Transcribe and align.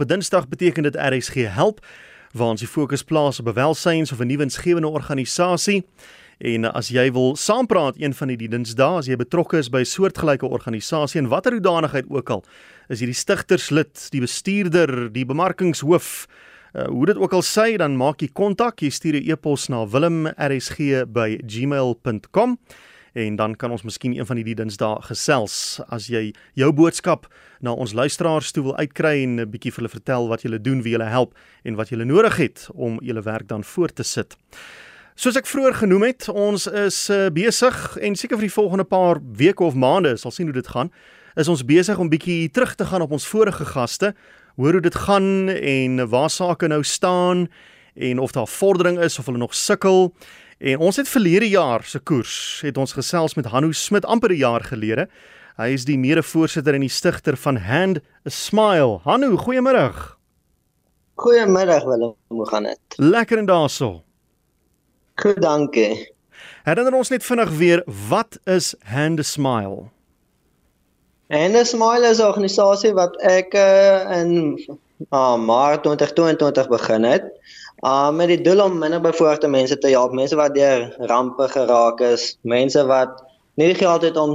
Op 0.00 0.06
'n 0.06 0.12
Dinsdag 0.12 0.48
beteken 0.48 0.82
dit 0.82 0.96
RSG 0.96 1.34
help 1.34 1.86
waar 2.32 2.48
ons 2.48 2.60
die 2.60 2.68
fokus 2.68 3.02
plaas 3.02 3.40
op 3.40 3.54
welsyns 3.54 4.12
of 4.12 4.18
'n 4.18 4.26
nuwe 4.26 4.42
insgewende 4.42 4.88
organisasie. 4.88 5.86
En 6.38 6.72
as 6.72 6.88
jy 6.88 7.12
wil 7.12 7.36
saampraat 7.36 7.94
een 7.98 8.14
van 8.14 8.28
die 8.28 8.48
dinsdae 8.48 8.96
as 8.96 9.06
jy 9.06 9.16
betrokke 9.16 9.56
is 9.56 9.68
by 9.68 9.78
'n 9.78 9.84
soortgelyke 9.84 10.46
organisasie 10.46 11.20
en 11.20 11.28
watter 11.28 11.52
hoedanigheid 11.52 12.04
ook 12.08 12.30
al, 12.30 12.44
is 12.88 13.00
jy 13.00 13.06
die 13.06 13.14
stigterslid, 13.14 14.10
die 14.10 14.20
bestuurder, 14.20 15.12
die 15.12 15.26
bemarkingshoof, 15.26 16.26
uh, 16.72 16.84
hoe 16.84 17.06
dit 17.06 17.16
ook 17.16 17.32
al 17.32 17.42
sê, 17.42 17.76
dan 17.76 17.96
maak 17.96 18.20
jy 18.20 18.28
kontak, 18.32 18.80
jy 18.80 18.90
stuur 18.90 19.14
'n 19.14 19.30
e-pos 19.30 19.68
na 19.68 19.86
wilmrsg@gmail.com 19.86 22.58
en 23.12 23.36
dan 23.36 23.54
kan 23.56 23.70
ons 23.70 23.82
miskien 23.82 24.16
een 24.16 24.26
van 24.26 24.38
die 24.38 24.54
dinsdae 24.54 25.02
gesels 25.02 25.80
as 25.88 26.06
jy 26.12 26.32
jou 26.58 26.72
boodskap 26.72 27.26
na 27.60 27.72
ons 27.72 27.92
luisteraars 27.92 28.52
toe 28.52 28.64
wil 28.64 28.76
uitkry 28.76 29.22
en 29.22 29.40
'n 29.40 29.50
bietjie 29.50 29.72
vir 29.72 29.82
hulle 29.82 29.96
vertel 29.96 30.28
wat 30.28 30.42
julle 30.42 30.60
doen, 30.60 30.82
wie 30.82 30.92
julle 30.92 31.10
help 31.10 31.34
en 31.64 31.74
wat 31.74 31.88
julle 31.88 32.04
nodig 32.04 32.36
het 32.36 32.68
om 32.74 32.98
julle 33.02 33.22
werk 33.22 33.48
dan 33.48 33.64
voort 33.64 33.94
te 33.94 34.02
sit. 34.02 34.36
Soos 35.14 35.36
ek 35.36 35.46
vroeër 35.46 35.74
genoem 35.74 36.02
het, 36.02 36.28
ons 36.28 36.66
is 36.66 37.10
uh, 37.10 37.28
besig 37.28 37.96
en 38.00 38.14
seker 38.16 38.38
vir 38.38 38.48
die 38.48 38.54
volgende 38.54 38.84
paar 38.84 39.18
weke 39.36 39.64
of 39.64 39.74
maande 39.74 40.16
sal 40.16 40.30
sien 40.30 40.46
hoe 40.46 40.54
dit 40.54 40.68
gaan. 40.68 40.90
Is 41.36 41.48
ons 41.48 41.64
besig 41.64 41.98
om 41.98 42.08
bietjie 42.08 42.50
terug 42.50 42.74
te 42.74 42.84
gaan 42.84 43.02
op 43.02 43.12
ons 43.12 43.26
vorige 43.26 43.64
gaste, 43.64 44.14
hoor 44.56 44.72
hoe 44.72 44.80
dit 44.80 44.94
gaan 44.94 45.48
en 45.48 46.08
waar 46.08 46.30
sake 46.30 46.66
nou 46.68 46.82
staan 46.82 47.48
en 47.94 48.18
of 48.18 48.32
daar 48.32 48.48
vordering 48.48 48.98
is 48.98 49.18
of 49.18 49.26
hulle 49.26 49.38
nog 49.38 49.54
sukkel. 49.54 50.14
En 50.60 50.78
ons 50.78 50.96
het 50.96 51.08
verlede 51.08 51.48
jaar 51.48 51.80
se 51.88 51.98
koers 52.04 52.60
het 52.60 52.76
ons 52.76 52.92
gesels 52.92 53.32
met 53.34 53.46
Hanno 53.48 53.72
Smit 53.72 54.04
amper 54.04 54.30
'n 54.30 54.36
jaar 54.36 54.60
gelede. 54.60 55.08
Hy 55.56 55.72
is 55.72 55.84
die 55.84 55.98
mede-voorsitter 55.98 56.74
en 56.74 56.80
die 56.80 56.88
stigter 56.88 57.36
van 57.36 57.56
Hand 57.56 57.98
a 58.26 58.30
Smile. 58.30 58.98
Hanno, 59.04 59.36
goeiemôre. 59.36 59.92
Goeiemiddag 61.14 61.84
Willem, 61.84 62.14
hoe 62.28 62.48
gaan 62.48 62.62
dit? 62.62 62.78
Lekker 62.96 63.38
en 63.38 63.46
daarso. 63.46 64.02
Goed, 65.14 65.42
dankie. 65.42 66.12
Herinner 66.64 66.94
ons 66.94 67.08
net 67.08 67.24
vinnig 67.24 67.50
weer, 67.50 67.82
wat 68.08 68.38
is 68.44 68.74
Hand 68.84 69.18
a 69.18 69.22
Smile? 69.22 69.88
Hand 71.28 71.56
a 71.56 71.64
Smile 71.64 72.06
is 72.10 72.18
'n 72.18 72.26
organisasie 72.26 72.92
wat 72.92 73.16
ek 73.22 73.54
uh, 73.54 74.20
in 74.20 74.60
uh, 75.10 75.36
Maart 75.36 75.82
2022 75.82 76.68
begin 76.68 77.02
het. 77.02 77.24
Uh 77.80 78.10
met 78.12 78.28
die 78.28 78.40
doel 78.44 78.60
om 78.64 78.78
minderbevoorregte 78.78 79.48
mense 79.48 79.78
te 79.78 79.88
help, 79.88 80.12
mense 80.12 80.36
wat 80.36 80.54
deur 80.54 80.90
rampe 81.08 81.48
geraak 81.48 82.00
is, 82.04 82.34
mense 82.42 82.82
wat 82.86 83.22
nie 83.56 83.70
die 83.72 83.78
geld 83.78 84.02
het 84.04 84.16
om 84.20 84.34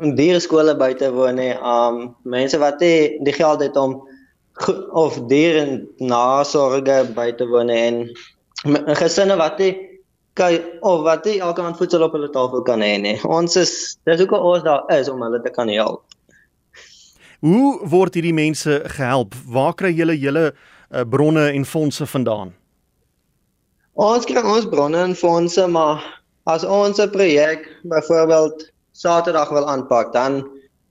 in 0.00 0.14
diereskole 0.16 0.76
by 0.76 0.94
te 0.96 1.10
woon 1.12 1.36
nie, 1.36 1.52
um 1.60 2.14
mense 2.24 2.56
wat 2.60 2.80
nie 2.80 3.18
die 3.24 3.36
geld 3.36 3.60
het 3.64 3.76
om 3.76 3.98
of 4.96 5.18
diere 5.28 5.82
nasorge 6.00 7.02
by 7.16 7.30
te 7.36 7.44
woon 7.48 7.68
nie, 7.68 7.82
en 7.84 8.96
gesinne 8.96 9.36
wat 9.36 9.60
nie 9.60 9.74
kan 10.36 10.56
of 10.80 11.04
wat 11.04 11.24
nie 11.24 11.38
elke 11.40 11.62
aand 11.64 11.76
voedsel 11.76 12.04
op 12.04 12.16
hulle 12.16 12.28
tafel 12.32 12.62
kan 12.64 12.80
hê 12.84 12.96
nie. 13.00 13.16
Ons 13.24 13.56
is 13.60 13.72
dis 14.08 14.20
ook 14.20 14.36
ons 14.36 14.64
daar 14.64 14.84
is 14.96 15.08
om 15.08 15.22
hulle 15.24 15.40
te 15.44 15.52
kan 15.52 15.68
help. 15.72 16.04
Hoe 17.44 17.76
word 17.88 18.16
hierdie 18.16 18.36
mense 18.36 18.82
gehelp? 18.96 19.36
Waar 19.52 19.74
kry 19.76 19.92
julle 19.96 20.16
julle 20.18 20.46
uh, 20.52 21.04
bronne 21.08 21.50
en 21.52 21.64
fondse 21.64 22.06
vandaan? 22.08 22.52
Ons 23.96 24.26
kry 24.28 24.42
ons 24.44 24.66
bronne 24.68 24.98
en 25.00 25.14
fondse, 25.16 25.62
maar 25.72 26.02
as 26.52 26.64
ons 26.64 26.98
'n 27.00 27.10
projek 27.10 27.64
byvoorbeeld 27.88 28.68
Saterdag 28.92 29.48
wil 29.48 29.68
aanpak, 29.68 30.12
dan 30.12 30.44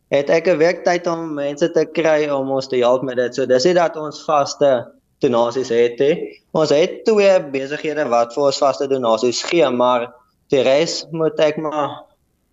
het 0.09 0.29
ek 0.29 0.47
'n 0.47 0.57
week 0.57 0.83
tyd 0.83 1.07
om 1.07 1.33
mense 1.33 1.69
te 1.71 1.85
kry 1.85 2.29
om 2.29 2.49
ons 2.49 2.67
te 2.67 2.77
help 2.77 3.03
met 3.03 3.15
dit. 3.15 3.35
So 3.35 3.45
dis 3.45 3.63
nie 3.63 3.73
dat 3.73 3.95
ons 3.95 4.23
vaste 4.25 4.91
donasies 5.19 5.69
het 5.69 5.99
nie. 5.99 6.41
Ons 6.51 6.69
het 6.69 7.05
twee 7.05 7.39
besighede 7.51 8.09
wat 8.09 8.33
vir 8.33 8.43
ons 8.43 8.57
vaste 8.57 8.87
donasies 8.87 9.43
gee, 9.43 9.69
maar 9.69 10.11
die 10.49 10.61
res 10.61 11.05
moet 11.11 11.39
ek 11.39 11.57
maar 11.57 12.05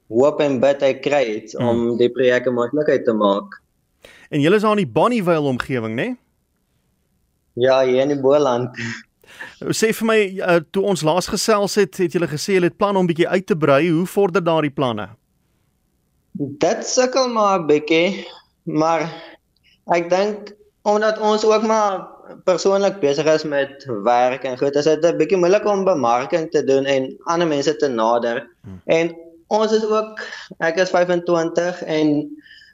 hoop 0.08 0.40
en 0.40 0.60
bid 0.60 0.82
ek 0.82 1.02
kry 1.02 1.24
iets 1.36 1.56
hmm. 1.56 1.68
om 1.68 1.96
die 1.96 2.10
projek 2.10 2.46
'n 2.46 2.54
moontlikheid 2.54 3.04
te 3.04 3.12
maak. 3.12 3.60
En 4.30 4.40
julle 4.40 4.56
is 4.56 4.64
aan 4.64 4.76
die 4.76 4.86
Bonnievale 4.86 5.48
omgewing, 5.48 5.96
né? 5.96 6.16
Ja, 7.54 7.84
hier 7.84 8.02
in 8.02 8.08
die 8.08 8.20
Boland. 8.20 8.76
Sê 9.70 9.92
vir 9.92 10.06
my 10.06 10.20
uh, 10.40 10.60
toe 10.70 10.82
ons 10.82 11.02
laas 11.06 11.28
gesels 11.30 11.74
het, 11.78 11.96
het 11.96 12.12
julle 12.12 12.28
gesê 12.30 12.56
julle 12.56 12.70
het 12.70 12.78
plan 12.78 12.96
om 12.96 13.06
bietjie 13.06 13.28
uit 13.28 13.46
te 13.46 13.56
brei. 13.56 13.90
Hoe 13.90 14.06
vorder 14.06 14.44
daardie 14.44 14.72
planne? 14.74 15.08
Dit 16.32 16.86
sukkel 16.86 17.28
maar 17.28 17.60
'n 17.60 17.66
bietjie, 17.66 18.26
maar 18.64 19.06
ek 19.92 20.10
dink 20.10 20.54
omdat 20.82 21.18
ons 21.18 21.44
ook 21.44 21.62
maar 21.62 22.08
persoonlik 22.44 23.00
besig 23.00 23.26
is 23.26 23.44
met 23.44 23.84
werk 24.04 24.44
en 24.44 24.58
goed, 24.58 24.74
is 24.74 24.84
dit 24.84 25.04
'n 25.04 25.16
bietjie 25.16 25.38
moeilik 25.38 25.66
om 25.66 25.84
bemarking 25.84 26.50
te 26.50 26.64
doen 26.64 26.84
en 26.84 27.16
ander 27.24 27.48
mense 27.48 27.76
te 27.76 27.88
nader. 27.88 28.48
Hmm. 28.62 28.80
En 28.84 29.16
ons 29.46 29.72
is 29.72 29.84
ook 29.84 30.20
ek 30.58 30.76
is 30.76 30.90
25 30.90 31.82
en 31.82 32.08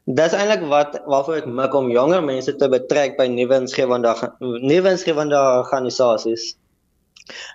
Dis 0.08 0.32
eintlik 0.32 0.62
wat 0.70 0.94
waarvoor 1.04 1.42
ek 1.42 1.48
mik 1.52 1.74
om 1.76 1.90
jonger 1.92 2.22
mense 2.24 2.54
te 2.56 2.68
betrek 2.72 3.18
by 3.18 3.26
nuwe 3.28 3.58
insgewende 3.60 4.14
nuwe 4.40 4.92
insgewende 4.94 5.36
organisasies. 5.36 6.54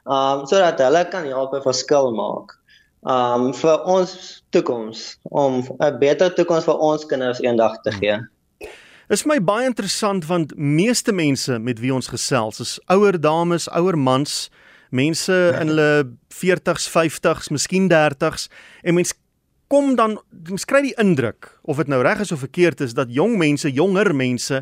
Um 0.05 0.43
sodat 0.45 0.81
hulle 0.83 1.01
kan 1.09 1.25
help 1.25 1.55
'n 1.57 1.65
verskil 1.65 2.11
maak. 2.13 2.53
Um 3.09 3.53
vir 3.57 3.81
ons 3.89 4.43
toekoms 4.53 5.17
om 5.23 5.65
'n 5.79 5.97
beter 5.99 6.29
toekoms 6.29 6.69
vir 6.69 6.77
ons 6.77 7.05
kinders 7.05 7.41
eendag 7.41 7.81
te 7.81 7.91
gee. 7.91 8.19
Is 9.09 9.25
my 9.25 9.39
baie 9.41 9.65
interessant 9.65 10.25
want 10.25 10.55
meeste 10.55 11.11
mense 11.11 11.59
met 11.59 11.79
wie 11.79 11.93
ons 11.93 12.07
gesels 12.07 12.59
is 12.59 12.79
ouer 12.87 13.19
dames, 13.19 13.67
ouer 13.69 13.97
mans, 13.97 14.49
mense 14.89 15.33
in 15.59 15.67
hulle 15.67 16.05
40s, 16.29 16.85
50s, 16.87 17.49
miskien 17.49 17.89
30s 17.89 18.47
en 18.83 18.93
mense 18.93 19.13
kom 19.73 19.95
dan 19.97 20.19
skry 20.61 20.83
die 20.85 20.97
indruk 21.01 21.47
of 21.65 21.79
dit 21.81 21.89
nou 21.89 22.03
reg 22.05 22.19
is 22.21 22.31
of 22.31 22.43
verkeerd 22.43 22.83
is 22.85 22.93
dat 22.93 23.09
jong 23.09 23.39
mense, 23.41 23.71
jonger 23.73 24.11
mense 24.13 24.59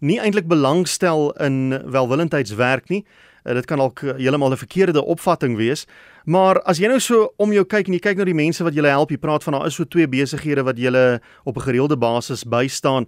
nie 0.00 0.16
eintlik 0.16 0.46
belangstel 0.48 1.34
in 1.44 1.74
welwillendheidswerk 1.92 2.88
nie. 2.88 3.02
Uh, 3.44 3.52
dit 3.58 3.68
kan 3.68 3.82
dalk 3.82 4.00
uh, 4.00 4.14
heeltemal 4.16 4.56
'n 4.56 4.62
verkeerde 4.62 5.04
opvatting 5.04 5.58
wees. 5.60 5.84
Maar 6.24 6.62
as 6.64 6.80
jy 6.80 6.88
nou 6.88 7.00
so 7.00 7.34
om 7.36 7.52
jou 7.52 7.64
kyk 7.64 7.88
en 7.88 7.92
jy 7.92 8.00
kyk 8.00 8.16
na 8.16 8.24
die 8.24 8.34
mense 8.34 8.64
wat 8.64 8.74
jy 8.74 8.88
help, 8.88 9.10
jy 9.10 9.20
praat 9.20 9.44
van 9.44 9.52
daar 9.52 9.66
is 9.66 9.74
so 9.74 9.84
twee 9.84 10.08
besighede 10.08 10.64
wat 10.64 10.78
jy 10.78 11.20
op 11.44 11.56
'n 11.56 11.66
gereelde 11.68 11.96
basis 11.96 12.44
bystaan. 12.44 13.06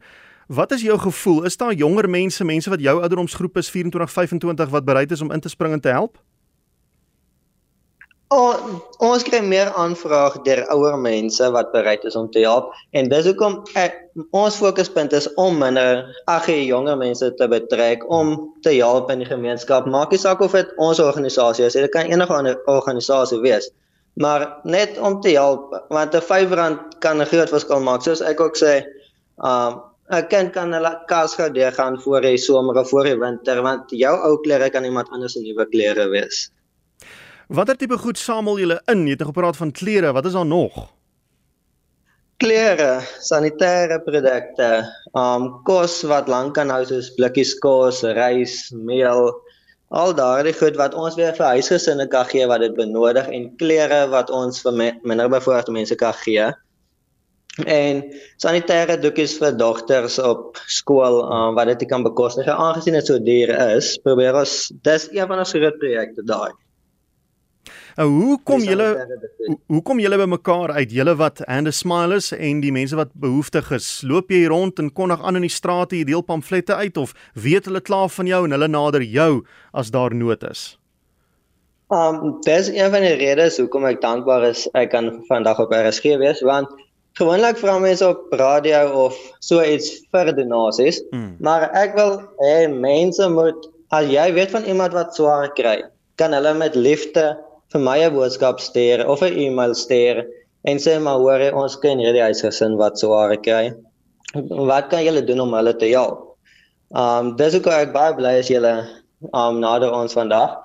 Wat 0.49 0.73
is 0.73 0.83
jou 0.83 0.99
gevoel? 0.99 1.45
Is 1.45 1.57
daar 1.57 1.73
jonger 1.73 2.09
mense, 2.09 2.45
mense 2.45 2.71
wat 2.71 2.81
jou 2.81 3.01
ouderdomsgroep 3.01 3.57
is 3.57 3.71
24, 3.71 4.13
25 4.13 4.69
wat 4.69 4.85
bereid 4.85 5.11
is 5.11 5.21
om 5.21 5.33
in 5.33 5.41
te 5.41 5.49
spring 5.49 5.73
en 5.73 5.81
te 5.81 5.89
help? 5.89 6.19
Oh, 8.35 8.59
ons 9.07 9.23
kry 9.23 9.39
meer 9.39 9.69
aanvraag 9.79 10.41
deur 10.43 10.65
ouer 10.75 10.97
mense 10.99 11.47
wat 11.55 11.69
bereid 11.71 12.03
is 12.09 12.17
om 12.19 12.25
te 12.35 12.41
help 12.43 12.73
en 12.91 13.07
dis 13.13 13.29
hoekom 13.29 13.61
ek, 13.79 14.01
ons 14.35 14.57
fokuspunt 14.59 15.13
is 15.15 15.29
om 15.39 15.61
minder 15.61 16.01
ag 16.27 16.49
jonger 16.51 16.99
mense 16.99 17.29
te 17.39 17.47
betrek 17.47 18.03
om 18.11 18.33
te 18.67 18.73
help 18.81 19.13
in 19.15 19.23
die 19.23 19.29
gemeenskap. 19.29 19.87
Maak 19.87 20.11
nie 20.11 20.19
saak 20.19 20.43
of 20.43 20.57
dit 20.59 20.73
ons 20.83 20.99
organisasie 20.99 21.69
is, 21.69 21.79
dit 21.79 21.93
kan 21.95 22.11
enige 22.11 22.35
ander 22.35 22.59
organisasie 22.67 23.39
wees. 23.47 23.71
Maar 24.19 24.49
net 24.67 24.99
om 24.99 25.21
te 25.23 25.37
help 25.39 25.71
want 25.95 26.15
'n 26.15 26.19
R5 26.19 26.99
kan 26.99 27.23
'n 27.23 27.31
groot 27.31 27.55
verskil 27.55 27.81
maak. 27.81 28.03
Soos 28.03 28.21
ek 28.27 28.41
ook 28.41 28.59
sê, 28.59 28.83
um 29.39 29.83
'n 30.11 30.27
kind 30.27 30.53
kan 30.53 30.75
'n 30.75 31.07
kas 31.07 31.39
gou 31.39 31.49
deur 31.51 31.73
gaan 31.73 32.03
voor 32.03 32.21
die 32.23 32.37
somer 32.37 32.75
of 32.75 32.91
voor 32.91 33.05
die 33.05 33.19
winter 33.19 33.63
want 33.63 33.91
jou 33.91 34.19
ou 34.19 34.37
klere 34.43 34.71
kan 34.71 34.85
iemand 34.85 35.11
anders 35.11 35.33
se 35.33 35.41
nuwe 35.41 35.67
klere 35.71 36.09
wees. 36.09 36.51
Watter 37.47 37.77
tipe 37.79 37.95
goed 38.03 38.19
samel 38.19 38.59
julle 38.59 38.81
in? 38.91 39.05
Jy 39.07 39.15
het 39.15 39.21
nou 39.23 39.29
gepraat 39.31 39.57
van 39.57 39.71
klere, 39.71 40.11
wat 40.13 40.27
is 40.27 40.35
daar 40.35 40.47
nog? 40.47 40.89
Klere, 42.43 43.05
sanitêre 43.23 44.01
produkte, 44.03 44.71
um 45.15 45.47
kos 45.69 46.01
wat 46.11 46.27
lank 46.29 46.57
kan 46.59 46.73
hou 46.75 46.83
soos 46.89 47.13
blikkies 47.15 47.55
kos, 47.63 48.03
rys, 48.19 48.57
meel, 48.75 49.31
al 49.95 50.17
daardie 50.19 50.57
goed 50.59 50.75
wat 50.81 50.99
ons 50.99 51.15
weer 51.15 51.39
vir 51.39 51.55
huisgesinne 51.55 52.09
kan 52.11 52.27
gee 52.27 52.51
wat 52.51 52.67
dit 52.67 52.75
benodig 52.75 53.31
en 53.31 53.49
klere 53.63 54.03
wat 54.11 54.35
ons 54.35 54.59
vir 54.67 54.99
minderbevoorregte 55.07 55.73
mense 55.79 55.95
kan 56.03 56.19
gee. 56.27 56.51
En 57.63 58.03
sanitêre 58.43 58.99
doekies 59.01 59.39
vir 59.39 59.55
dogters 59.55 60.19
op 60.19 60.59
skool 60.67 61.23
um, 61.23 61.55
wat 61.55 61.71
dit 61.71 61.87
kan 61.89 62.03
bekostig 62.03 62.51
aangesien 62.51 62.99
dit 62.99 63.07
so 63.07 63.23
duur 63.23 63.55
is. 63.71 63.95
Probeer 64.03 64.43
ons 64.43 64.61
dis 64.83 65.13
een 65.15 65.31
van 65.31 65.47
ons 65.47 65.55
groot 65.63 65.79
projekte 65.79 66.27
daai. 66.27 66.51
Nou 67.97 68.09
hoe 68.13 68.37
kom 68.45 68.61
julle 68.61 68.87
hoe 69.73 69.83
kom 69.83 70.01
julle 70.03 70.19
by 70.21 70.27
mekaar 70.29 70.75
uit 70.77 70.91
julle 70.93 71.15
wat 71.17 71.41
hande 71.49 71.73
smilers 71.73 72.29
en 72.37 72.61
die 72.61 72.73
mense 72.75 72.97
wat 72.99 73.15
behoeftig 73.17 73.71
is? 73.73 73.87
Loop 74.05 74.33
jy 74.33 74.43
rond 74.53 74.83
en 74.83 74.91
kondig 74.93 75.23
aan 75.25 75.41
in 75.41 75.47
die 75.47 75.53
strate, 75.53 75.97
jy 75.97 76.05
deel 76.11 76.25
pamflette 76.27 76.77
uit 76.77 77.01
of 77.01 77.15
weet 77.33 77.71
hulle 77.71 77.81
klaar 77.81 78.13
van 78.13 78.29
jou 78.29 78.43
en 78.45 78.57
hulle 78.57 78.69
nader 78.69 79.05
jou 79.05 79.31
as 79.73 79.93
daar 79.95 80.13
nood 80.13 80.45
is? 80.51 80.75
Um 81.95 82.35
dis 82.45 82.69
een 82.75 82.93
van 82.93 83.07
die 83.07 83.15
redes 83.17 83.57
hoekom 83.63 83.89
ek 83.89 84.03
dankbaar 84.05 84.45
is 84.51 84.67
ek 84.77 84.91
kan 84.93 85.15
vandag 85.31 85.63
op 85.63 85.73
RSG 85.73 86.19
wees 86.21 86.45
want 86.45 86.69
gewoonlik 87.17 87.57
vra 87.63 87.79
mense 87.81 88.05
op 88.05 88.29
radio 88.37 88.83
of 89.07 89.17
so 89.41 89.65
iets 89.65 90.03
vir 90.13 90.35
donasies, 90.37 91.01
mm. 91.15 91.39
maar 91.41 91.71
ek 91.73 91.97
wil 91.97 92.19
hê 92.43 92.67
mense 92.69 93.25
moet 93.33 93.71
as 93.97 94.11
jy 94.13 94.27
weet 94.37 94.53
van 94.53 94.69
iemand 94.69 94.93
wat 94.93 95.17
swaar 95.17 95.49
kry, 95.57 95.79
kan 96.21 96.35
hulle 96.37 96.53
met 96.59 96.77
liefde 96.77 97.31
vir 97.73 97.81
my 97.81 97.99
'n 98.05 98.15
boodskap 98.15 98.61
stuur 98.61 99.07
of 99.07 99.23
'n 99.23 99.33
e-mail 99.45 99.75
stuur 99.75 100.25
en 100.65 100.79
sê 100.79 100.99
maar 101.01 101.19
hoor 101.19 101.43
ons 101.63 101.79
ken 101.79 101.99
hierdie 101.99 102.23
huisgesin 102.23 102.77
wat 102.77 102.99
swaar 102.99 103.37
kry. 103.37 103.75
Wat 104.71 104.89
kan 104.91 105.05
julle 105.05 105.25
doen 105.25 105.41
om 105.41 105.55
hulle 105.55 105.75
te 105.77 105.89
help? 105.91 106.37
Um 106.91 107.37
dis 107.37 107.55
ook 107.55 107.67
ek 107.67 107.93
baie 107.93 108.15
bly 108.15 108.39
as 108.41 108.49
julle 108.49 108.75
um 109.33 109.61
nader 109.61 109.93
ons 109.93 110.15
vandag 110.15 110.57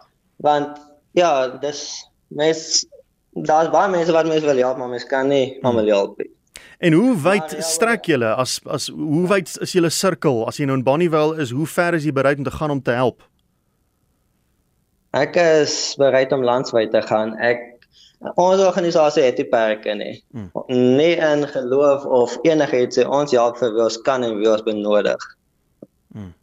want 0.41 0.77
ja, 1.13 1.47
dis 1.61 2.05
mes 2.29 2.85
daar's 3.31 3.71
baie 3.71 3.89
mense 3.89 4.11
wat 4.11 4.27
mense 4.27 4.45
wil 4.45 4.57
help, 4.57 4.77
maar 4.77 4.89
mense 4.89 5.07
kan 5.07 5.27
nie 5.27 5.45
hmm. 5.45 5.65
almal 5.65 5.87
help 5.87 6.17
nie. 6.17 6.29
En 6.81 6.93
hoe 6.93 7.15
wyd 7.21 7.51
ja, 7.53 7.61
strek 7.61 8.07
julle 8.09 8.33
as 8.35 8.59
as 8.65 8.89
hoe 8.89 9.27
wyd 9.29 9.51
is 9.61 9.75
julle 9.77 9.91
sirkel 9.93 10.47
as 10.49 10.57
jy 10.57 10.65
nou 10.65 10.79
in 10.79 10.85
Bonnievale 10.85 11.37
is, 11.41 11.53
hoe 11.53 11.67
ver 11.69 11.97
is 11.97 12.07
jy 12.07 12.13
bereid 12.15 12.41
om 12.41 12.47
te 12.47 12.57
gaan 12.57 12.73
om 12.73 12.81
te 12.81 12.95
help? 12.97 13.21
Ek 15.11 15.35
is 15.35 15.95
bereid 15.99 16.31
om 16.31 16.43
landwyd 16.43 16.91
te 16.91 17.01
gaan. 17.03 17.33
Ek 17.43 17.67
ons 18.39 18.61
organisasie 18.63 19.25
het 19.25 19.39
nie 19.41 19.47
perke 19.49 19.95
nie. 19.97 20.13
Hmm. 20.31 20.51
Nie 20.71 21.17
in 21.19 21.47
geloof 21.51 22.05
of 22.05 22.37
enigiets 22.47 23.01
nie. 23.01 23.07
Ons 23.07 23.35
help 23.35 23.59
vir 23.59 23.73
wie 23.75 23.83
ons 23.83 23.97
kan 24.05 24.23
en 24.23 24.37
wie 24.39 24.51
ons 24.51 24.63
benodig. 24.63 25.25
Hmm. 26.13 26.33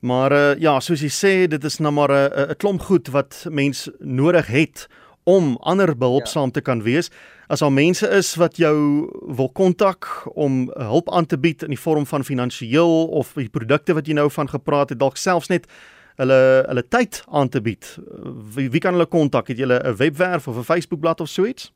Maar 0.00 0.32
uh, 0.32 0.52
ja, 0.60 0.78
soos 0.80 1.02
jy 1.04 1.10
sê, 1.12 1.34
dit 1.50 1.64
is 1.64 1.80
nou 1.80 1.92
maar 1.92 2.12
'n 2.12 2.50
'n 2.50 2.56
klomp 2.56 2.82
goed 2.88 3.08
wat 3.08 3.46
mens 3.50 3.90
nodig 3.98 4.46
het 4.46 4.88
om 5.24 5.56
ander 5.60 5.96
behulpsaam 5.96 6.44
ja. 6.44 6.50
te 6.50 6.60
kan 6.60 6.82
wees. 6.82 7.10
As 7.48 7.62
al 7.62 7.70
mense 7.70 8.08
is 8.08 8.34
wat 8.34 8.56
jou 8.56 9.10
wil 9.36 9.50
kontak 9.50 10.06
om 10.34 10.70
hulp 10.74 11.10
aan 11.10 11.26
te 11.26 11.38
bied 11.38 11.62
in 11.62 11.74
die 11.74 11.80
vorm 11.80 12.06
van 12.06 12.24
finansiëel 12.24 13.06
of 13.06 13.32
die 13.34 13.48
produkte 13.48 13.94
wat 13.94 14.06
jy 14.06 14.14
nou 14.14 14.30
van 14.30 14.48
gepraat 14.48 14.88
het, 14.88 14.98
dalk 14.98 15.16
selfs 15.16 15.48
net 15.48 15.66
hulle 16.20 16.64
hulle 16.66 16.84
tyd 16.88 17.22
aan 17.28 17.48
te 17.48 17.60
bied. 17.60 17.98
Wie, 18.54 18.70
wie 18.70 18.80
kan 18.80 18.96
hulle 18.96 19.06
kontak? 19.06 19.48
Het 19.48 19.58
jy 19.58 19.66
'n 19.66 19.96
webwerf 19.96 20.48
of 20.48 20.56
'n 20.56 20.64
Facebookblad 20.64 21.20
of 21.20 21.28
so 21.28 21.44
iets? 21.44 21.72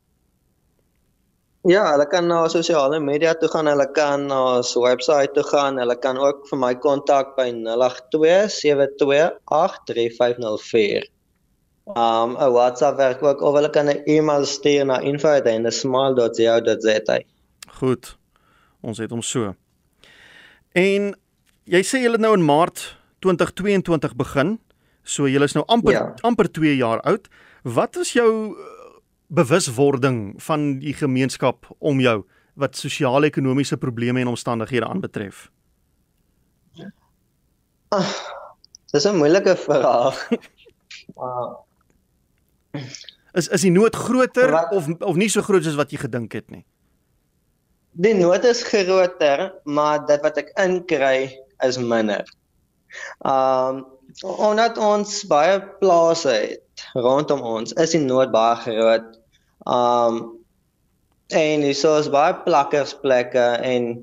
Ja, 1.63 1.91
hulle 1.91 2.07
kan 2.07 2.27
na 2.27 2.47
sosiale 2.47 2.99
media 2.99 3.33
toe 3.33 3.49
gaan, 3.49 3.67
hulle 3.67 3.91
kan 3.91 4.25
na 4.25 4.57
ons 4.57 4.73
webwerf 4.73 5.31
toe 5.33 5.43
gaan, 5.43 5.77
hulle 5.77 5.95
kan 5.95 6.17
ook 6.17 6.47
vir 6.49 6.57
my 6.57 6.75
kontak 6.75 7.35
by 7.35 7.51
082 7.51 8.49
728 8.49 9.79
3504. 9.85 11.09
Um 11.85 12.37
'n 12.37 12.51
WhatsApp 12.51 12.97
werk 12.97 13.23
ook 13.23 13.41
of 13.41 13.53
hulle 13.53 13.69
kan 13.69 13.89
'n 13.89 14.01
e-mail 14.05 14.45
stuur 14.45 14.85
na 14.85 14.99
info@small.co.za. 14.99 17.19
Goed. 17.67 18.17
Ons 18.81 18.97
het 18.97 19.09
hom 19.09 19.21
so. 19.21 19.55
En 20.71 21.15
jy 21.63 21.83
sê 21.83 21.97
jy 22.01 22.11
het 22.11 22.19
nou 22.19 22.33
in 22.33 22.45
Maart 22.45 23.00
2022 23.21 24.17
begin. 24.19 24.57
So 25.03 25.29
jy 25.29 25.41
is 25.41 25.55
nou 25.57 25.63
amper 25.71 25.95
ja. 25.95 26.03
amper 26.27 26.49
2 26.51 26.75
jaar 26.77 27.01
oud. 27.09 27.29
Wat 27.63 27.95
is 28.01 28.13
jou 28.17 28.57
bewuswording 29.31 30.35
van 30.43 30.79
die 30.81 30.93
gemeenskap 30.93 31.69
om 31.79 32.01
jou 32.03 32.21
wat 32.59 32.75
sosiaal-ekonomiese 32.75 33.77
probleme 33.79 34.21
en 34.21 34.33
omstandighede 34.33 34.87
aanbetref? 34.87 35.49
Ah, 37.91 38.11
dis 38.91 39.05
'n 39.05 39.17
moeilike 39.17 39.55
vraag. 39.55 40.17
Maar 41.15 41.57
is 43.33 43.47
is 43.47 43.61
die 43.61 43.71
nood 43.71 43.95
groter 43.95 44.51
wat, 44.51 44.71
of 44.71 44.87
of 44.99 45.15
nie 45.15 45.29
so 45.29 45.41
groot 45.41 45.63
soos 45.63 45.75
wat 45.79 45.91
jy 45.91 45.97
gedink 45.97 46.33
het 46.33 46.49
nie? 46.51 46.65
Die 47.91 48.13
nood 48.15 48.43
is 48.47 48.63
groter, 48.63 49.51
maar 49.63 50.05
dit 50.05 50.21
wat 50.21 50.37
ek 50.37 50.53
inkry 50.55 51.35
is 51.67 51.77
minder. 51.77 52.23
Um 53.25 53.85
omdat 54.27 54.77
ons 54.77 55.21
baie 55.29 55.61
plase 55.79 56.29
het 56.29 56.85
rondom 56.93 57.39
ons, 57.47 57.71
is 57.79 57.93
die 57.95 58.01
nood 58.03 58.33
baie 58.33 58.57
groot. 58.65 59.07
Um 59.65 60.21
en 61.31 61.63
so 61.75 61.95
is 61.99 62.09
baie 62.11 62.35
plakkersplekke 62.43 63.45
en 63.63 63.93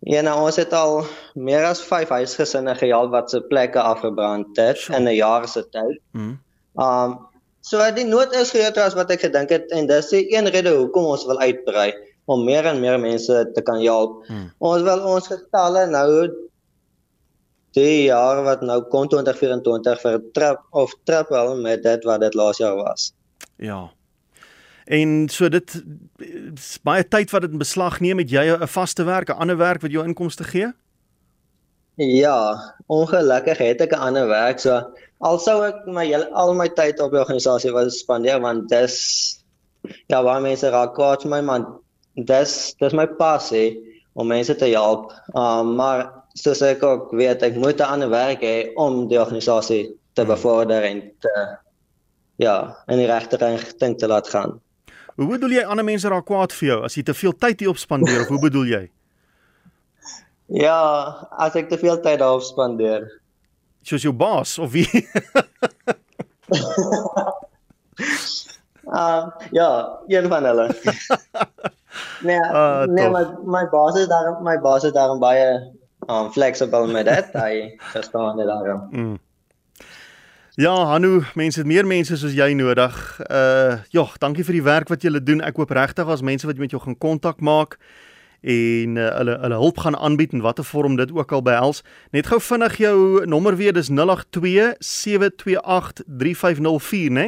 ja, 0.00 0.22
nou 0.26 0.34
ons 0.48 0.58
het 0.58 0.74
al 0.74 1.04
meer 1.34 1.64
as 1.68 1.82
5 1.82 2.10
huisgesinne 2.10 2.74
gehelp 2.74 3.14
wat 3.14 3.30
se 3.30 3.40
plekke 3.50 3.80
afgebrand 3.80 4.58
het 4.58 4.78
sure. 4.78 4.98
in 4.98 5.08
'n 5.08 5.14
jaar 5.14 5.48
se 5.48 5.62
tyd. 5.70 6.00
Mm. 6.12 6.38
Um 6.74 7.18
So 7.66 7.82
die 7.90 8.04
nood 8.06 8.34
is 8.38 8.52
groter 8.54 8.84
as 8.84 8.94
wat 8.94 9.10
ek 9.10 9.24
gedink 9.26 9.50
het 9.50 9.72
en 9.74 9.88
dis 9.90 10.12
die 10.12 10.28
een 10.30 10.46
rede 10.54 10.70
hoekom 10.70 11.08
ons 11.10 11.24
wil 11.26 11.40
uitbrei 11.42 11.88
om 12.30 12.44
meer 12.46 12.66
en 12.70 12.78
meer 12.78 12.98
mense 13.02 13.40
te 13.54 13.62
kan 13.66 13.80
help. 13.82 14.20
Hmm. 14.28 14.52
Ons 14.62 14.84
wil 14.86 15.02
ons 15.14 15.26
getalle 15.26 15.82
nou 15.90 16.06
die 17.76 18.08
jaar 18.08 18.42
wat 18.46 18.64
nou 18.64 18.80
kon 18.92 19.08
2024 19.12 20.00
vir 20.02 20.18
trap 20.36 20.64
of 20.70 20.94
trap 21.08 21.30
wel 21.34 21.54
met 21.60 21.84
dit 21.84 22.08
wat 22.08 22.24
dit 22.24 22.34
laas 22.34 22.60
jaar 22.62 22.76
was. 22.80 23.12
Ja. 23.62 23.90
En 24.86 25.28
so 25.28 25.48
dit 25.48 25.82
baie 26.86 27.04
tyd 27.04 27.30
wat 27.34 27.46
dit 27.46 27.54
in 27.54 27.62
beslag 27.62 28.00
neem 28.00 28.16
met 28.22 28.30
jy 28.30 28.44
'n 28.54 28.68
vaste 28.68 29.04
werk, 29.04 29.30
'n 29.30 29.40
ander 29.42 29.56
werk 29.56 29.82
wat 29.82 29.90
jou 29.90 30.04
inkomste 30.04 30.44
gee? 30.44 30.72
Ja, 31.96 32.74
ongelukkig 32.86 33.58
het 33.58 33.80
ek 33.80 33.92
'n 33.92 34.06
ander 34.08 34.28
werk 34.28 34.60
so 34.60 34.82
Alsou 35.24 35.62
ek 35.64 35.86
my 35.88 36.04
al 36.12 36.52
my 36.54 36.68
tyd 36.68 37.00
op 37.00 37.14
die 37.14 37.20
organisasie 37.22 37.72
wou 37.72 37.86
spandeer 37.88 38.40
want 38.44 38.68
dis 38.68 38.96
ja, 40.10 40.20
waar 40.22 40.42
mense 40.44 40.68
raak 40.68 40.92
kwaad 40.94 41.22
vir 41.24 41.32
my 41.32 41.40
man. 41.40 41.64
Dis 42.28 42.74
dis 42.82 42.92
my 42.92 43.06
passie 43.06 43.78
om 44.16 44.30
mense 44.32 44.56
te 44.56 44.70
help. 44.72 45.12
Um 45.36 45.74
maar 45.78 46.06
soos 46.36 46.62
ek 46.64 46.82
ook 46.84 47.12
weet, 47.16 47.44
ek 47.46 47.56
moet 47.60 47.80
'n 47.80 47.92
ander 47.96 48.10
werk 48.10 48.42
hê 48.44 48.72
om 48.74 49.06
die 49.08 49.20
organisasie 49.20 49.84
te 50.12 50.24
hmm. 50.24 50.32
bevorder 50.32 50.82
en 50.82 51.02
te 51.20 51.34
ja, 52.36 52.76
in 52.86 52.98
die 53.00 53.08
regte 53.08 53.36
rigting 53.36 53.96
te 53.98 54.08
laat 54.08 54.28
gaan. 54.28 54.60
Hoe 55.16 55.28
bedoel 55.28 55.56
jy 55.56 55.64
ander 55.64 55.84
mense 55.84 56.08
raak 56.08 56.26
kwaad 56.28 56.52
vir 56.52 56.68
jou 56.68 56.80
as 56.84 56.94
jy 56.96 57.02
te 57.02 57.14
veel 57.14 57.32
tyd 57.32 57.60
hier 57.60 57.72
op 57.72 57.78
spandeer 57.80 58.20
of 58.20 58.28
hoe 58.28 58.40
bedoel 58.40 58.66
jy? 58.66 58.84
Ja, 60.46 61.26
as 61.42 61.56
ek 61.58 61.68
te 61.68 61.78
veel 61.78 61.98
tyd 62.00 62.20
daarop 62.22 62.42
spandeer 62.46 63.08
soos 63.86 64.02
jou 64.02 64.12
baas 64.14 64.58
of 64.58 64.72
wie? 64.74 64.88
uh 68.84 69.26
ja, 69.58 69.98
een 70.06 70.28
van 70.28 70.44
hulle. 70.44 70.66
nee, 72.26 72.40
uh, 72.40 72.84
nee, 72.90 73.10
my 73.10 73.24
my 73.44 73.64
baas 73.72 73.98
is 74.00 74.08
daar, 74.10 74.34
my 74.42 74.58
baas 74.62 74.84
is 74.84 74.94
daar 74.96 75.14
baie 75.22 75.46
um 76.06 76.30
flexible 76.32 76.86
met 76.92 77.06
dit. 77.08 77.30
Hy 77.32 77.54
verstaan 77.94 78.36
dit 78.36 78.46
daarom. 78.46 78.88
Mm. 78.90 79.16
Ja, 80.56 80.72
Hanu, 80.88 81.20
mense 81.34 81.60
het 81.60 81.68
meer 81.68 81.86
mense 81.86 82.16
soos 82.16 82.32
jy 82.32 82.54
nodig. 82.56 82.96
Uh, 83.28 83.82
ja, 83.92 84.06
dankie 84.22 84.44
vir 84.44 84.56
die 84.56 84.64
werk 84.64 84.88
wat 84.88 85.02
julle 85.04 85.20
doen. 85.20 85.42
Ek 85.44 85.58
hoop 85.60 85.74
regtig 85.76 86.08
as 86.08 86.24
mense 86.24 86.48
wat 86.48 86.56
met 86.56 86.72
jou 86.72 86.80
gaan 86.80 86.96
kontak 86.96 87.42
maak 87.44 87.76
en 88.46 88.96
uh, 88.96 89.08
hulle 89.18 89.34
hulle 89.42 89.58
hulp 89.60 89.78
gaan 89.84 89.96
aanbied 89.96 90.32
in 90.32 90.40
watter 90.40 90.64
vorm 90.64 90.96
dit 90.96 91.12
ook 91.12 91.32
al 91.32 91.42
behels. 91.42 91.82
Net 92.16 92.30
gou 92.32 92.38
vinnig 92.40 92.78
jou 92.80 93.26
nommer 93.26 93.56
weer 93.56 93.74
dis 93.76 93.90
082 93.92 94.76
728 94.78 96.04
3504, 96.06 97.10
né? 97.12 97.26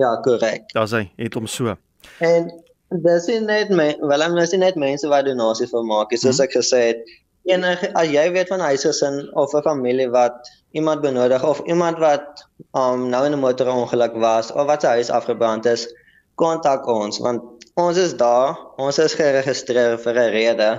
Ja, 0.00 0.16
korrek. 0.20 0.68
Daar's 0.72 0.92
hy, 0.96 1.06
het 1.16 1.34
hom 1.34 1.46
so. 1.46 1.76
En 2.18 2.50
dis 2.90 3.26
net 3.46 3.70
my, 3.70 3.94
wel 4.02 4.22
ek 4.22 4.36
is 4.42 4.52
net 4.58 4.76
mense 4.76 5.08
wat 5.08 5.24
donasies 5.24 5.72
wil 5.72 5.84
maak, 5.86 6.10
soos 6.16 6.38
hmm. 6.38 6.44
ek 6.44 6.56
gesê 6.58 6.80
het. 6.90 7.04
Enige 7.48 7.90
as 7.96 8.10
jy 8.10 8.26
weet 8.34 8.50
van 8.50 8.60
huisgesin 8.60 9.30
of 9.38 9.54
'n 9.54 9.62
familie 9.62 10.10
wat 10.10 10.50
iemand 10.72 11.00
benodig 11.00 11.42
of 11.44 11.60
iemand 11.66 11.98
wat 11.98 12.44
um 12.74 13.08
nou 13.08 13.24
in 13.26 13.32
'n 13.32 13.40
motorongeluk 13.40 14.14
was 14.14 14.52
of 14.52 14.66
wat 14.66 14.82
sy 14.82 15.00
huis 15.00 15.10
afgebrand 15.10 15.66
is, 15.66 15.86
kontak 16.34 16.86
ons 16.86 17.18
want 17.18 17.42
ons 17.76 17.96
is 17.96 18.12
daar, 18.16 18.58
ons 18.76 18.98
is 18.98 19.14
geregistreer 19.14 19.98
vir 19.98 20.14
'n 20.14 20.32
rede 20.32 20.70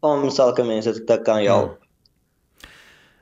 om 0.00 0.30
sulke 0.30 0.64
mense 0.64 1.04
te 1.04 1.18
kan 1.22 1.42
help. 1.42 1.78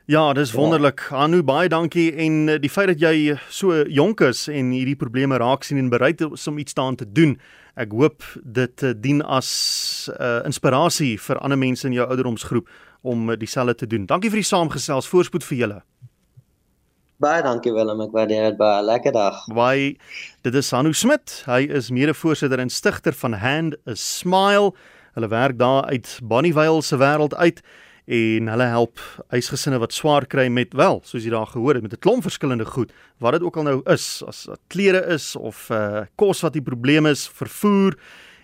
Ja, 0.06 0.32
dis 0.32 0.52
wonderlik. 0.52 1.08
Ja. 1.10 1.16
Anu, 1.16 1.42
baie 1.42 1.68
dankie 1.68 2.12
en 2.14 2.48
eh, 2.48 2.60
die 2.62 2.70
feit 2.70 2.92
dat 2.92 3.00
jy 3.02 3.34
so 3.50 3.82
jonk 3.90 4.20
is 4.20 4.44
en 4.46 4.70
hierdie 4.70 4.94
probleme 4.94 5.36
raak 5.42 5.64
sien 5.66 5.78
en 5.78 5.88
bereid 5.90 6.20
is 6.20 6.46
om 6.46 6.58
iets 6.62 6.74
daaraan 6.74 6.96
te 6.96 7.12
doen. 7.12 7.40
Ek 7.76 7.92
hoop 7.92 8.24
dit 8.40 8.82
eh, 8.82 8.94
dien 8.96 9.20
as 9.22 10.08
'n 10.08 10.16
uh, 10.16 10.36
eh, 10.38 10.44
inspirasie 10.48 11.20
vir 11.20 11.38
ander 11.38 11.58
mense 11.58 11.86
in 11.86 11.92
jou 11.92 12.06
ouderdomsgroep 12.08 12.68
om 13.02 13.36
dieselfde 13.36 13.74
te 13.74 13.86
doen. 13.86 14.06
Dankie 14.06 14.30
vir 14.30 14.40
die 14.40 14.48
saamgesels. 14.48 15.08
Voorspoed 15.08 15.44
vir 15.44 15.58
julle. 15.58 15.82
Baie 17.16 17.42
dankie 17.42 17.72
Willem, 17.72 18.00
ek 18.00 18.12
waardeer 18.12 18.50
dit 18.50 18.56
baie. 18.56 18.82
Lekker 18.82 19.12
dag. 19.12 19.44
Baie. 19.52 19.96
Dit 20.42 20.54
is 20.54 20.70
Hanu 20.70 20.92
Smit. 20.92 21.42
Hy 21.46 21.68
is 21.68 21.90
mede-voorsitter 21.90 22.58
en 22.58 22.68
stigter 22.68 23.12
van 23.12 23.32
Hand 23.32 23.76
a 23.86 23.94
Smile. 23.94 24.72
Hulle 25.14 25.28
werk 25.28 25.58
daar 25.58 25.84
uit 25.84 26.18
Bonnievale 26.22 26.82
se 26.82 26.96
wêreld 26.96 27.34
uit 27.36 27.62
en 28.06 28.48
hulle 28.48 28.66
help 28.70 29.00
huisgesinne 29.34 29.80
wat 29.82 29.94
swaar 29.94 30.26
kry 30.30 30.46
met 30.48 30.74
wel, 30.78 31.00
soos 31.04 31.24
jy 31.26 31.32
daar 31.34 31.48
gehoor 31.50 31.74
het, 31.74 31.82
met 31.82 31.92
'n 31.92 31.98
klomp 31.98 32.22
verskillende 32.22 32.64
goed. 32.64 32.92
Wat 33.18 33.32
dit 33.32 33.42
ook 33.42 33.56
al 33.56 33.62
nou 33.62 33.82
is, 33.84 34.22
as 34.26 34.48
klere 34.68 35.04
is 35.06 35.36
of 35.36 35.70
uh 35.70 36.06
kos 36.16 36.40
wat 36.40 36.52
die 36.52 36.62
probleem 36.62 37.06
is, 37.06 37.28
vervoer 37.28 37.98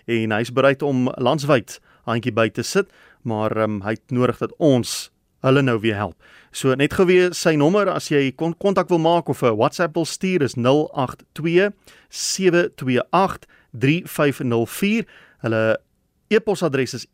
en 0.05 0.31
hy's 0.31 0.51
bereid 0.51 0.81
om 0.81 1.09
landwyd 1.15 1.79
handjie 2.05 2.33
by 2.33 2.49
te 2.49 2.63
sit, 2.63 2.89
maar 3.21 3.57
um, 3.57 3.81
hy 3.81 3.95
het 3.95 4.11
nodig 4.11 4.37
dat 4.37 4.51
ons 4.57 5.11
hulle 5.43 5.61
nou 5.61 5.79
weer 5.79 5.95
help. 5.95 6.15
So 6.51 6.75
net 6.75 6.93
gou 6.93 7.05
weer 7.05 7.33
sy 7.33 7.55
nommer 7.55 7.89
as 7.89 8.09
jy 8.11 8.31
kontak 8.35 8.89
wil 8.89 8.99
maak 8.99 9.29
of 9.29 9.43
'n 9.43 9.55
WhatsApp 9.55 9.95
wil 9.95 10.05
stuur 10.05 10.41
is 10.41 10.55
082 10.55 11.71
728 12.09 13.47
3504. 13.71 15.05
Hulle 15.39 15.79
e-posadres 16.29 16.93
is 16.93 17.07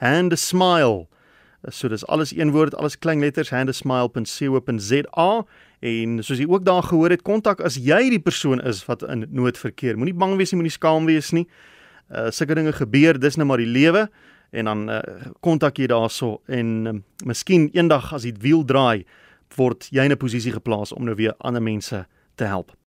info@handesmile. 0.00 1.06
So 1.68 1.88
dis 1.88 2.06
alles 2.06 2.32
een 2.36 2.50
woord, 2.50 2.74
alles 2.74 2.98
klein 2.98 3.20
letters 3.20 3.50
handesmile.co.za 3.50 5.46
en 5.80 6.22
soos 6.24 6.38
jy 6.38 6.46
ook 6.48 6.64
daar 6.64 6.82
gehoor 6.82 7.10
het, 7.10 7.22
kontak 7.22 7.60
as 7.60 7.76
jy 7.76 8.08
die 8.08 8.20
persoon 8.20 8.60
is 8.64 8.84
wat 8.88 9.02
in 9.02 9.26
nood 9.30 9.58
verkeer. 9.58 9.96
Moenie 9.96 10.16
bang 10.16 10.36
wees 10.36 10.52
nie, 10.52 10.60
moenie 10.60 10.72
skaam 10.72 11.04
wees 11.04 11.30
nie. 11.36 11.46
Uh 12.08 12.30
sulke 12.30 12.54
dinge 12.54 12.72
gebeur, 12.72 13.20
dis 13.20 13.36
nou 13.36 13.46
maar 13.46 13.60
die 13.60 13.68
lewe 13.68 14.08
en 14.50 14.64
dan 14.64 14.88
uh, 14.90 14.98
kontak 15.40 15.78
jy 15.78 15.86
daarso 15.86 16.40
en 16.50 16.86
uh, 16.86 16.96
miskien 17.24 17.68
eendag 17.76 18.12
as 18.12 18.22
die 18.26 18.34
wiel 18.40 18.64
draai 18.64 19.04
word 19.56 19.86
jy 19.90 20.04
in 20.04 20.12
'n 20.12 20.18
posisie 20.18 20.52
geplaas 20.52 20.92
om 20.92 21.04
nou 21.04 21.14
weer 21.14 21.34
ander 21.38 21.62
mense 21.62 22.06
te 22.34 22.44
help. 22.44 22.79